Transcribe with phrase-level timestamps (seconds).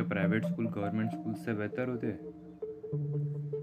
[0.00, 2.18] क्या private school government school से बेहतर होते हैं?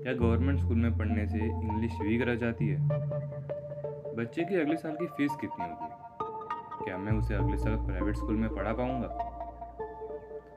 [0.03, 2.77] क्या गवर्नमेंट स्कूल में पढ़ने से इंग्लिश वीक रह जाती है?
[4.15, 6.85] बच्चे की अगले साल की फ़ीस कितनी होगी?
[6.85, 9.07] क्या मैं उसे अगले साल प्राइवेट स्कूल में पढ़ा पाऊँगा?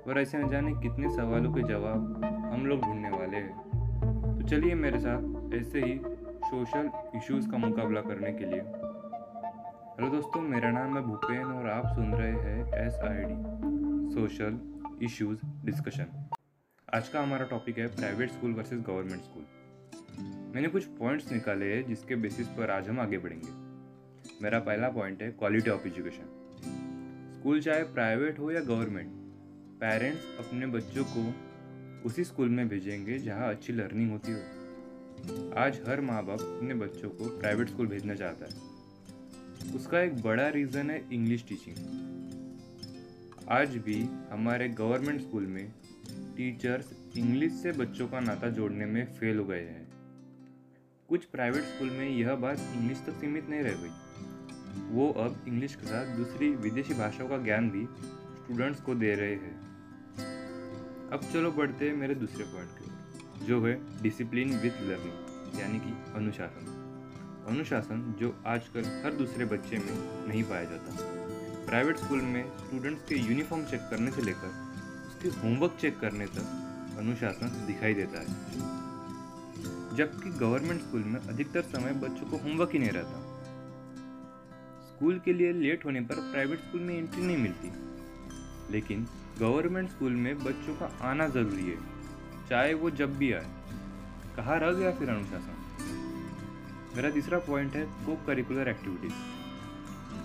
[0.08, 2.24] और ऐसे न जाने कितने सवालों के जवाब
[2.54, 6.00] हम लोग ढूँढने वाले हैं। तो चलिए मेरे साथ ऐसे ही
[6.44, 8.60] सोशल इश्यूज़ का मुकाबला करने के लिए।
[9.94, 14.69] हेलो दोस्तों, मेरा नाम है भूपेन और आप सुन रहे हैं S I D social
[15.02, 16.06] issues discussion
[16.94, 19.44] आज का हमारा टॉपिक है private school versus government school
[20.54, 23.52] मैंने कुछ पॉइंट्स निकाले हैं जिसके बेसिस पर आज हम आगे बढ़ेंगे।
[24.42, 29.08] मेरा पहला पॉइंट है क्वालिटी ऑफ़ एजुकेशन स्कूल चाहे प्राइवेट हो या गवर्नमेंट
[29.80, 31.24] पेरेंट्स अपने बच्चों को
[32.08, 37.10] उसी स्कूल में भेजेंगे जहाँ अच्छी लर्निंग होती हो। आज हर माँ बाप अपने बच्चों
[37.10, 41.76] को प्राइवेट स्कूल भेजना चाहता है। उसका एक बड़ा रीज़न है इंग्लिश टीचिंग
[43.52, 45.72] आज भी हमारे गवर्नमेंट स्कूल में
[46.36, 49.92] टीचर्स इंग्लिश से बच्चों का नाता जोड़ने में फेल हो गए हैं।
[51.08, 53.88] कुछ प्राइवेट स्कूल में यह बात इंग्लिश तक सीमित नहीं रह गई।
[54.90, 57.84] वो अब इंग्लिश के साथ दूसरी विदेशी भाषाओं का ज्ञान भी
[58.44, 59.60] स्टूडेंट्स को दे रहे हैं।
[61.12, 66.12] अब चलो बढ़ते हैं मेरे दूसरे पॉइंट के जो है डिसिप्लिन विथ लर्निंग यानी कि
[66.14, 66.76] अनुशासन।
[67.48, 71.19] अनुशासन जो आजकल हर दूसरे बच्चे में नहीं पाया जाता।
[71.70, 74.48] प्राइवेट स्कूल में स्टूडेंट्स के यूनिफॉर्म चेक करने से लेकर
[75.06, 78.26] उसके होमवर्क चेक करने तक अनुशासन दिखाई देता है।
[79.96, 83.44] जबकि गवर्नमेंट स्कूल में अधिकतर समय बच्चों को होमवर्क ही नहीं रहता।
[84.86, 87.72] स्कूल के लिए लेट होने पर प्राइवेट स्कूल में एंट्री नहीं मिलती।
[88.72, 89.06] लेकिन
[89.38, 91.78] गवर्नमेंट स्कूल में बच्चों का आना ज़रूरी है।
[92.48, 93.50] चाहे वो जब भी आए।
[94.36, 95.56] कहाँ रह गया फिर अनुशासन?
[96.96, 99.12] मेरा तीसरा पॉइंट है को करिकुलर एक्टिविटीज़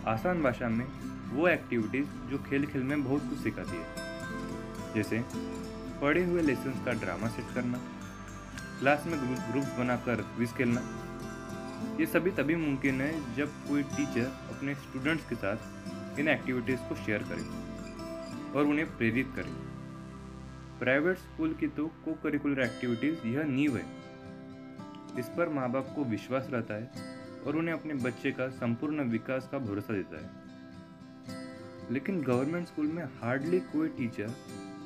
[0.07, 3.85] आसान भाषा में वो एक्टिविटीज़ जो खेल खेल में बहुत कुछ सिखाती है।
[4.93, 5.25] जैसे,
[6.01, 7.77] पढ़े हुए लेसन का ड्रामा सेट करना
[8.79, 10.81] क्लास में ग्रुप्स बनाकर क्विज खेलना।
[11.99, 15.57] ये सभी तभी मुमकिन है जब कोई टीचर अपने स्टूडेंट्स के साथ
[16.19, 17.41] इन एक्टिविटीज़ को शेयर करे
[18.59, 19.51] और उन्हें प्रेरित करे।
[20.79, 23.85] प्राइवेट स्कूल की तो को करिकुलर एक्टिविटीज़ यह नींव है।
[25.19, 26.91] इस पर माँ बाप को विश्वास रहता है
[27.47, 30.44] और उन्हें अपने बच्चे का संपूर्ण विकास का भरोसा देता है।
[31.91, 34.29] लेकिन गवर्नमेंट स्कूल में हार्डली कोई टीचर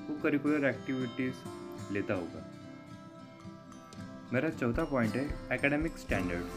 [0.07, 2.45] को करिकुलर एक्टिविटीज़ लेता होगा।
[4.33, 6.53] मेरा चौथा पॉइंट है एकेडमिक स्टैंडर्ड्स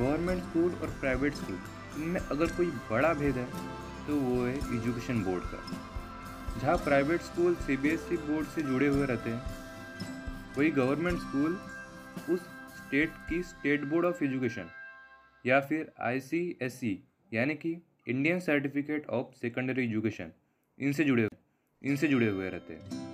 [0.00, 1.58] गवर्नमेंट स्कूल और प्राइवेट स्कूल
[1.96, 3.46] इनमें अगर कोई बड़ा भेद है
[4.06, 9.30] तो वो है एजुकेशन बोर्ड का। जहाँ प्राइवेट स्कूल सीबीएसई बोर्ड से जुड़े हुए रहते
[9.30, 9.42] हैं,
[10.56, 11.58] वही गवर्नमेंट स्कूल
[12.30, 12.40] उस
[12.76, 14.70] स्टेट की स्टेट बोर्ड ऑफ़ एजुकेशन
[15.44, 16.98] या फिर आईसीएसई
[17.32, 17.74] यानी कि
[18.06, 20.30] Indian certificate of secondary education
[20.78, 21.28] इनसे जुड़े
[21.82, 23.08] इनसे जुड़े हुए रहते हैं।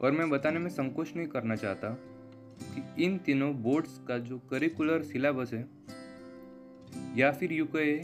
[0.00, 1.88] और मैं बताने में संकोच नहीं करना चाहता
[2.60, 5.66] कि इन तीनों बोर्ड्स का जो करिकुलर सिलेबस है,
[7.16, 8.00] या फिर यू कहे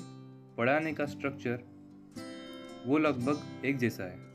[0.56, 1.64] पढ़ाने का स्ट्रक्चर
[2.86, 4.30] वो लगभग एक जैसा है।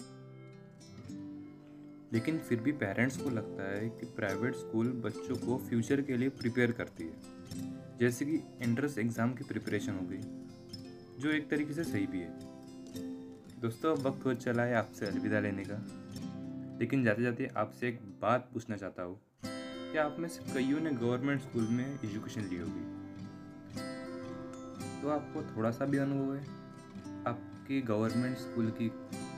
[2.13, 6.29] लेकिन फिर भी पेरेंट्स को लगता है कि प्राइवेट स्कूल बच्चों को फ्यूचर के लिए
[6.29, 10.21] प्रिपेयर करती है। जैसे कि एंट्रेंस एग्ज़ाम की प्रिपरेशन हो गई।
[11.19, 12.39] जो एक तरीके से सही भी है।
[13.61, 15.77] दोस्तों अब वक्त हो चला है आपसे अलविदा लेने का।
[16.79, 19.21] लेकिन जाते जाते आपसे एक बात पूछना चाहता हूँ।
[19.91, 22.97] कि आप में से कईयों ने गवर्नमेंट स्कूल में एजुकेशन ली होगी?
[25.01, 26.41] तो आपको थोड़ा सा भी अनुभव है?
[27.27, 28.89] आपकी गवर्नमेंट स्कूल की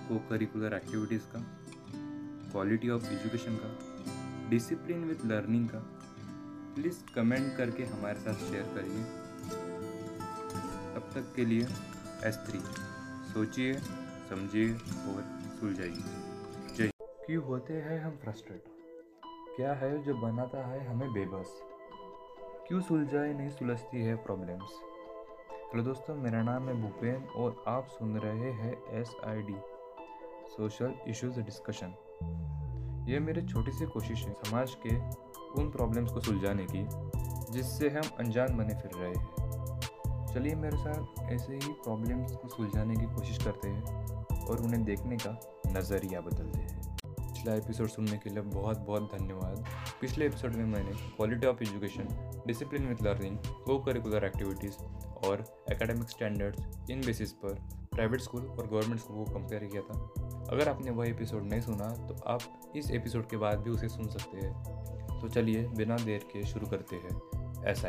[0.09, 1.39] को करिकुलर एक्टिविटीज़ का
[2.51, 3.79] क्वालिटी ऑफ़ एजुकेशन का
[4.49, 5.79] डिसिप्लिन विथ लर्निंग का
[6.75, 9.18] प्लीज़ कमेंट करके हमारे साथ शेयर करिए।
[11.13, 11.67] तक के लिए
[12.23, 12.59] एस थ्री
[13.29, 13.73] सोचिए,
[14.29, 15.23] समझिए और
[15.59, 16.91] सुलझाइए। जय।
[17.25, 18.63] क्यों होते हैं हम फ्रस्ट्रेट
[19.55, 21.59] क्या है जो बनाता है हमें बेबस?
[22.67, 24.79] क्यों सुलझाए, नहीं सुलझती है प्रॉब्लम्स
[25.71, 29.55] हेलो दोस्तों, मेरा नाम है भूपेन और आप सुन रहे हैं S I D
[30.49, 31.95] social issues discussion
[33.09, 34.95] ये मेरी छोटी सी कोशिश है समाज के
[35.61, 36.85] उन प्रॉब्लम्स को सुलझाने की,
[37.53, 39.38] जिससे हम अनजान बने फिर रहे हैं।
[40.33, 44.05] चलिए मेरे साथ ऐसे ही प्रॉब्लम्स को सुलझाने की कोशिश करते हैं
[44.45, 49.65] और उन्हें देखने का नज़रिया बदलते हैं। पिछला एपिसोड सुनने के लिए बहुत बहुत धन्यवाद।
[50.01, 52.07] पिछले एपिसोड में मैंने quality of education
[52.47, 53.37] discipline with learning
[53.79, 54.77] co-curricular activities
[55.27, 57.53] और एकेडमिक स्टैंडर्ड्स इन बेसिस पर
[57.91, 60.11] प्राइवेट स्कूल और गवर्नमेंट स्कूल को कंपेयर किया था।
[60.51, 64.07] अगर आपने वह एपिसोड नहीं सुना तो आप इस एपिसोड के बाद भी उसे सुन
[64.07, 67.21] सकते हैं। तो चलिए बिना देर के शुरू करते हैं
[67.67, 67.85] एस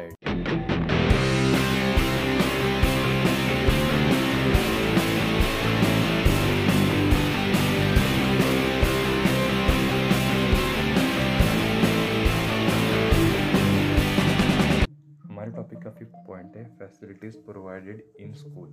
[16.04, 18.68] फैसिलिटीज़ प्रोवाइडेड इन स्कूल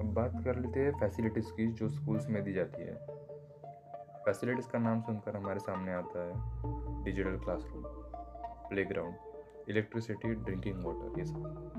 [0.00, 3.06] अब बात कर लेते हैं फैसिलिटीज़ की, जो स्कूल्स में दी जाती है।
[4.24, 6.34] फैसिलिटीज़ का नाम सुनकर हमारे सामने आता है
[7.04, 7.82] digital classroom
[8.68, 9.14] playground
[9.68, 11.72] electricity drinking water ये सब।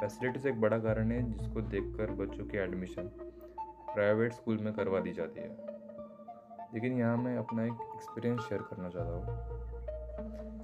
[0.00, 3.02] फैसिलिटीज़ एक बड़ा कारण है जिसको देखकर बच्चों की एडमिशन
[3.94, 5.56] प्राइवेट स्कूल में करवा दी जाती है।
[6.74, 9.73] लेकिन यहाँ मैं अपना एक एक्सपीरियंस शेयर करना चाहता हूँ।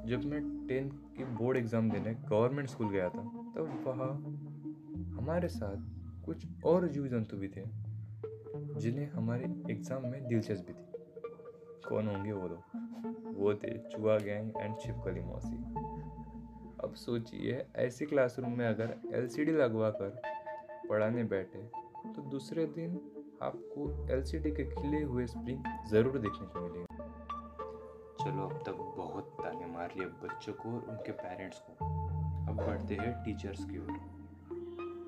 [0.07, 3.23] जब मैं टेंथ की बोर्ड एग्ज़ाम देने गवर्नमेंट स्कूल गया था,
[3.55, 4.13] तब वहाँ
[5.17, 7.65] हमारे साथ कुछ और जीव जंतु भी थे,
[8.81, 10.87] जिन्हें हमारे एग्ज़ाम में दिलचस्पी थी।
[11.89, 12.63] कौन होंगे वो लोग?
[13.37, 15.57] वो थे चुहा गैंग एंड छिपकली मौसी।
[16.85, 20.21] अब सोचिए, ऐसी क्लासरूम में अगर एलसीडी लगवा कर
[20.89, 21.59] पढ़ाने बैठे
[22.07, 23.01] तो दूसरे दिन
[23.43, 26.90] आपको एलसीडी के खिले हुए स्प्रिंग ज़रूर देखने को मिलेंगे।
[28.21, 31.73] चलो अब तक बहुत ताने मार लिए बच्चों को और उनके पेरेंट्स को।
[32.51, 33.91] अब बढ़ते हैं टीचर्स की ओर।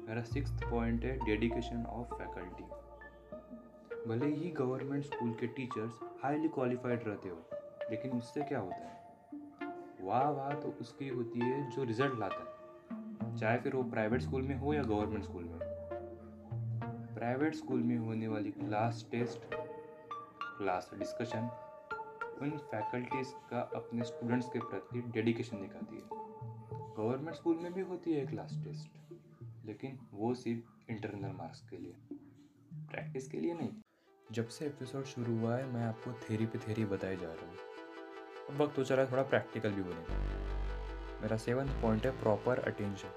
[0.09, 2.65] मेरा सिक्स पॉइंट है डेडिकेशन ऑफ़ फैकल्टी
[4.09, 7.37] भले ही गवर्नमेंट स्कूल के टीचर्स हाईली क्वालिफाइड रहते हो,
[7.91, 9.01] लेकिन उससे क्या होता है?
[10.01, 14.43] वाह वाह तो उसकी होती है जो रिज़ल्ट लाता है। चाहे फिर वो प्राइवेट स्कूल
[14.43, 15.59] में हो या गवर्नमेंट स्कूल में।
[17.15, 19.55] प्राइवेट स्कूल में होने वाली क्लास टेस्ट
[20.59, 21.51] क्लास डिस्कशन
[22.41, 26.03] उन फैकल्टीज़ का अपने स्टूडेंट्स के प्रति डेडिकेशन दिखाती है।
[26.97, 31.95] गवर्नमेंट स्कूल में भी होती है क्लास टेस्ट लेकिन वो सिर्फ़ इंटरनल मार्क्स के लिए
[32.73, 33.71] प्रैक्टिस के लिए नहीं।
[34.27, 37.57] जब से एपिसोड शुरू हुआ है, मैं आपको थेरी पे थेरी बताए जा रहा हूँ।
[38.51, 40.15] अब वक्त हो चला थोड़ा प्रैक्टिकल भी बनेगा
[41.23, 43.11] मेरा सेवन्थ पॉइंट है प्रॉपर अटेंशन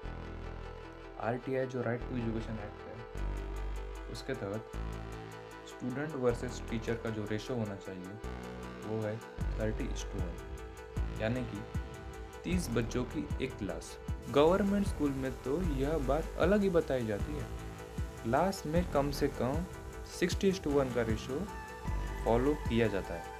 [1.20, 2.94] आरटीआई जो राइट टू एजुकेशन एक्ट है,
[4.12, 4.70] उसके तहत
[5.68, 8.55] स्टूडेंट वर्सेस टीचर का जो रेशो होना चाहिए
[8.86, 9.16] वो है
[9.60, 11.62] थर्टी टू वन यानी कि
[12.44, 13.96] तीस बच्चों की एक क्लास।
[14.30, 17.46] गवर्नमेंट स्कूल में तो यह बात अलग ही बताई जाती है।
[18.22, 19.64] क्लास में कम से कम
[20.18, 21.40] सिक्सटी टू वन का रेशो
[22.24, 23.34] फॉलो किया जाता है।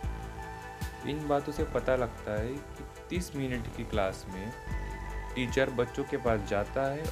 [1.11, 4.53] इन बातों से पता लगता है कि तीस मिनट की क्लास में
[5.35, 7.05] टीचर बच्चों के पास जाता है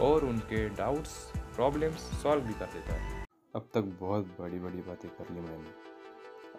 [0.00, 1.14] और उनके डाउट्स
[1.56, 3.24] प्रॉब्लम्स सॉल्व भी कर देता है।
[3.56, 5.91] अब तक बहुत बड़ी बड़ी बातें कर ली मैंने।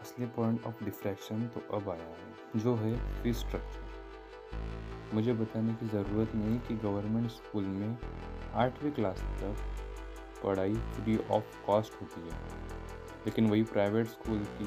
[0.02, 3.82] असली पॉइंट ऑफ़ डिफ्रैक्शन तो अब आया है, जो है फ़ीस स्ट्रक्चर
[5.14, 7.98] मुझे बताने की ज़रूरत नहीं कि गवर्नमेंट स्कूल में
[8.56, 9.56] आठवीं क्लास तक
[10.44, 12.38] पढ़ाई फ्री ऑफ़ कॉस्ट होती है,
[13.26, 14.66] लेकिन वही प्राइवेट स्कूल की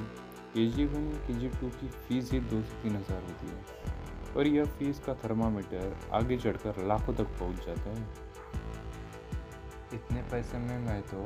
[0.54, 3.64] के जी वन के जी टू की फ़ीस ही दो से तीन हज़ार होती है,
[4.36, 8.06] और यह फ़ीस का थर्मामीटर आगे चढ़कर लाखों तक पहुँच जाता है।
[9.94, 11.24] इतने पैसे में मैं तो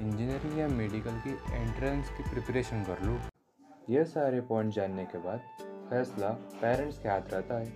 [0.00, 3.18] इंजीनियरिंग या मेडिकल की एंट्रेंस की प्रिपरेशन कर लूँ।
[3.90, 5.40] यह सारे पॉइंट जानने के बाद
[5.90, 7.66] फैसला पेरेंट्स के हाथ रहता है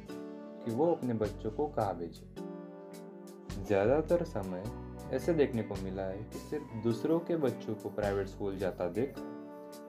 [0.64, 4.64] कि वो अपने बच्चों को कहाँ भेजें। ज़्यादातर समय
[5.12, 9.19] ऐसे देखने को मिला है कि सिर्फ़ दूसरों के बच्चों को प्राइवेट स्कूल जाता देख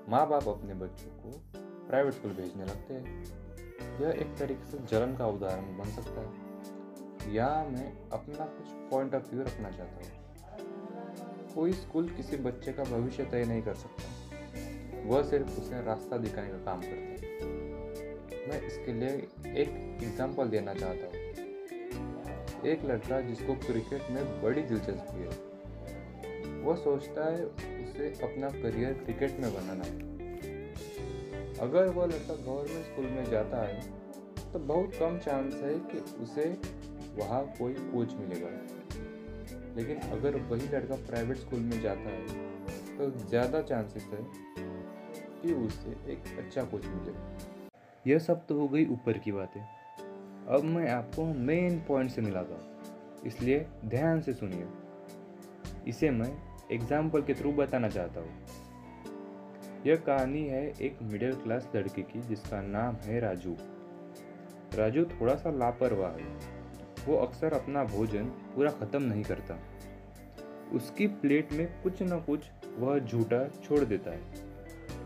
[0.10, 1.32] माँ बाप अपने बच्चों को
[1.88, 3.24] प्राइवेट स्कूल भेजने लगते हैं।
[4.02, 9.16] यह एक तरीके से जलन का उदाहरण बन सकता है। या मैं अपना कुछ पॉइंट
[9.16, 14.27] ऑफ़ व्यू रखना चाहता हूँ। कोई स्कूल किसी बच्चे का भविष्य तय नहीं कर सकता।
[15.08, 17.18] वह सिर्फ़ उसे रास्ता दिखाने का काम करता है।
[18.48, 19.10] मैं इसके लिए
[19.56, 19.70] एक
[20.04, 21.16] एग्जांपल देना चाहता हूँ।
[22.66, 25.30] एक लड़का जिसको क्रिकेट में बड़ी दिलचस्पी है,
[26.64, 29.96] वह सोचता है उसे अपना करियर क्रिकेट में बनाना है।
[31.60, 33.80] अगर वह लड़का गवर्नमेंट स्कूल में जाता है
[34.54, 36.50] तो बहुत कम चांस है कि उसे
[37.18, 38.50] वहाँ कोई कोच मिलेगा।
[39.78, 42.46] लेकिन अगर वही लड़का प्राइवेट स्कूल में जाता है
[42.98, 44.22] तो ज़्यादा चांसेस है
[45.42, 49.62] कि उसे एक अच्छा कोच मिले यह सब तो हो गई ऊपर की बातें।
[50.48, 54.68] अब मैं आपको मेन पॉइंट से मिलाता हूँ। इसलिए ध्यान से सुनिए।
[55.88, 56.32] इसे मैं
[56.72, 62.62] एग्ज़ाम्पल के थ्रू बताना चाहता हूँ। यह कहानी है एक मिडिल क्लास लड़के की, जिसका
[62.62, 63.56] नाम है राजू।
[64.78, 66.56] राजू थोड़ा सा लापरवाह है।
[67.08, 68.26] वो अक्सर अपना भोजन
[68.56, 69.60] पूरा ख़त्म नहीं करता।
[70.74, 74.47] उसकी प्लेट में कुछ न कुछ वह झूठा छोड़ देता है।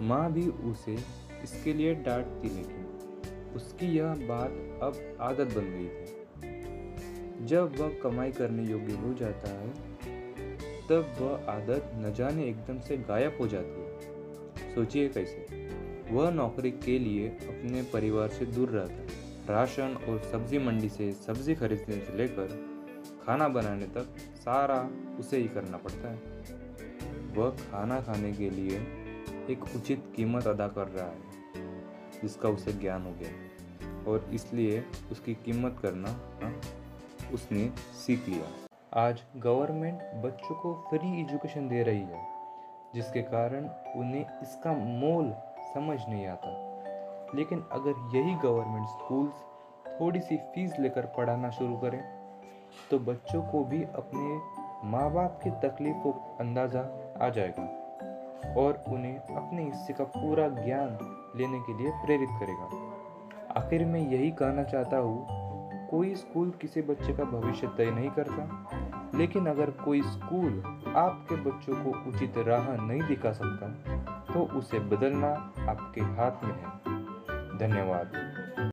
[0.02, 0.98] माँ भी उसे
[1.44, 4.52] इसके लिए डांटती लेकिन उसकी यह बात
[4.84, 9.70] अब आदत बन गई थी। जब वह कमाई करने योग्य हो जाता है,
[10.90, 13.92] तब वह आदत न जाने एकदम से गायब हो जाती है।
[14.76, 15.70] सोचिए कैसे?
[16.12, 19.08] वह नौकरी के लिए अपने परिवार से दूर रहता है।
[19.50, 22.48] राशन और सब्ज़ी मंडी से सब्ज़ी खरीदने से लेकर
[23.26, 24.90] खाना बनाने तक सारा
[25.20, 26.20] उसे ही करना पड़ता है।
[27.36, 29.01] वह खाना खाने के लिए
[29.50, 31.20] एक उचित कीमत अदा कर रहा है,
[32.22, 36.10] जिसका उसे ज्ञान हो गया। और इसलिए उसकी कीमत करना
[36.44, 36.54] हाँ
[37.34, 37.68] उसने
[37.98, 42.24] सीख लिया। आज गवर्नमेंट बच्चों को फ्री एजुकेशन दे रही है,
[42.96, 45.34] जिसके कारण उन्हें इसका मोल
[45.74, 46.50] समझ नहीं आता।
[47.36, 49.44] लेकिन अगर यही गवर्नमेंट स्कूल्स
[50.00, 52.02] थोड़ी सी फ़ीस लेकर पढ़ाना शुरू करें
[52.92, 56.82] तो बच्चों को भी अपने माँ बाप की तकलीफ़ को अंदाज़ा
[57.22, 57.64] आ जाएगा।
[58.58, 60.98] और उन्हें अपने हिस्से का पूरा ज्ञान
[61.36, 65.28] लेने के लिए प्रेरित करेगा। आखिर मैं यही कहना चाहता हूँ,
[65.90, 70.62] कोई स्कूल किसी बच्चे का भविष्य तय नहीं करता, लेकिन अगर कोई स्कूल
[70.96, 73.68] आपके बच्चों को उचित राह नहीं दिखा सकता
[74.34, 75.34] तो उसे बदलना
[75.70, 78.31] आपके हाथ में है। धन्यवाद।